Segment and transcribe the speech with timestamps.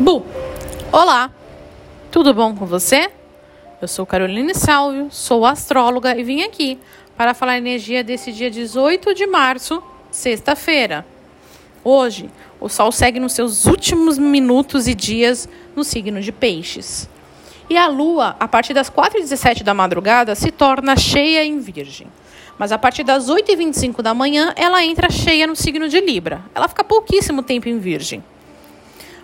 [0.00, 0.24] Bu,
[0.92, 1.28] olá,
[2.08, 3.10] tudo bom com você?
[3.82, 6.78] Eu sou Caroline Salvio, sou astróloga e vim aqui
[7.16, 11.04] para falar a energia desse dia 18 de março, sexta-feira.
[11.82, 12.30] Hoje,
[12.60, 17.10] o Sol segue nos seus últimos minutos e dias no signo de Peixes.
[17.68, 22.06] E a Lua, a partir das 4h17 da madrugada, se torna cheia em Virgem.
[22.56, 26.40] Mas a partir das 8h25 da manhã, ela entra cheia no signo de Libra.
[26.54, 28.22] Ela fica pouquíssimo tempo em Virgem.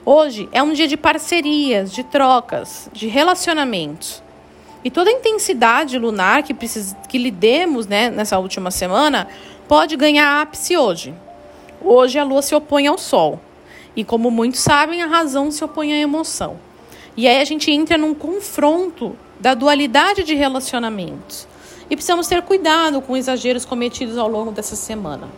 [0.07, 4.23] Hoje é um dia de parcerias, de trocas, de relacionamentos.
[4.85, 6.95] E toda a intensidade lunar que, precis...
[7.09, 9.27] que lidemos né, nessa última semana
[9.67, 11.15] pode ganhar ápice hoje.
[11.81, 13.41] Hoje a lua se opõe ao sol.
[13.97, 16.59] E como muitos sabem, a razão se opõe à emoção.
[17.17, 21.49] E aí a gente entra num confronto da dualidade de relacionamentos.
[21.89, 25.31] E precisamos ter cuidado com exageros cometidos ao longo dessa semana.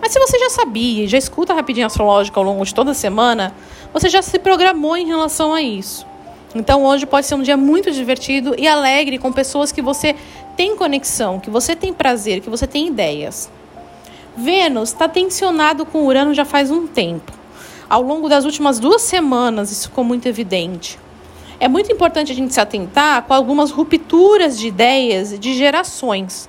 [0.00, 3.54] Mas se você já sabia já escuta rapidinho astrológica ao longo de toda a semana,
[3.92, 6.06] você já se programou em relação a isso.
[6.54, 10.14] Então hoje pode ser um dia muito divertido e alegre com pessoas que você
[10.56, 13.50] tem conexão, que você tem prazer, que você tem ideias.
[14.36, 17.32] Vênus está tensionado com Urano já faz um tempo.
[17.88, 20.98] Ao longo das últimas duas semanas isso ficou muito evidente.
[21.60, 26.48] É muito importante a gente se atentar com algumas rupturas de ideias e de gerações.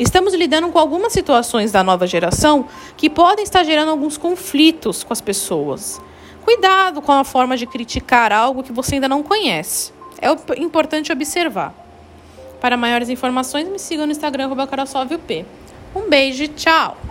[0.00, 2.64] Estamos lidando com algumas situações da nova geração
[2.96, 6.00] que podem estar gerando alguns conflitos com as pessoas.
[6.42, 9.92] Cuidado com a forma de criticar algo que você ainda não conhece.
[10.18, 10.28] É
[10.58, 11.74] importante observar.
[12.62, 14.48] Para maiores informações, me siga no Instagram,
[15.18, 15.44] P.
[15.94, 17.09] Um beijo e tchau!